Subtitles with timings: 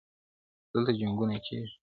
[0.71, 1.75] دلته جنګونه کیږي-